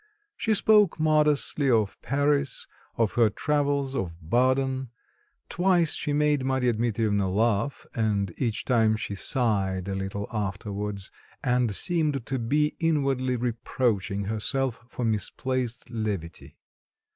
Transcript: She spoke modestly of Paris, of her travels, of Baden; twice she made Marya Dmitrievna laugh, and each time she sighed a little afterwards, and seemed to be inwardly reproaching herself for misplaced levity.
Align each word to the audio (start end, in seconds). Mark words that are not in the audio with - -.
She 0.35 0.55
spoke 0.55 0.99
modestly 0.99 1.69
of 1.69 2.01
Paris, 2.01 2.65
of 2.97 3.13
her 3.13 3.29
travels, 3.29 3.95
of 3.95 4.13
Baden; 4.27 4.89
twice 5.47 5.93
she 5.93 6.11
made 6.11 6.43
Marya 6.43 6.73
Dmitrievna 6.73 7.29
laugh, 7.29 7.85
and 7.93 8.31
each 8.39 8.65
time 8.65 8.95
she 8.95 9.13
sighed 9.13 9.87
a 9.87 9.93
little 9.93 10.27
afterwards, 10.33 11.11
and 11.43 11.69
seemed 11.71 12.25
to 12.25 12.39
be 12.39 12.75
inwardly 12.79 13.35
reproaching 13.35 14.25
herself 14.25 14.83
for 14.87 15.05
misplaced 15.05 15.91
levity. 15.91 16.57